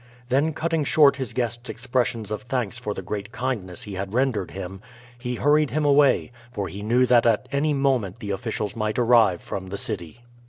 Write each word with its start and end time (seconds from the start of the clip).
Then 0.29 0.53
cutting 0.53 0.83
short 0.83 1.17
his 1.17 1.31
guest's 1.31 1.69
expressions 1.69 2.31
of 2.31 2.41
thanks 2.41 2.79
for 2.79 2.95
the 2.95 3.03
great 3.03 3.31
kindness 3.31 3.83
he 3.83 3.93
had 3.93 4.15
rendered 4.15 4.49
him, 4.49 4.81
he 5.19 5.35
hurried 5.35 5.69
him 5.69 5.85
away, 5.85 6.31
for 6.51 6.67
he 6.67 6.81
knew 6.81 7.05
that 7.05 7.27
at 7.27 7.47
any 7.51 7.75
moment 7.75 8.17
the 8.17 8.31
officials 8.31 8.75
might 8.75 8.97
arrive 8.97 9.43
from 9.43 9.67
the 9.67 9.77
city. 9.77 10.23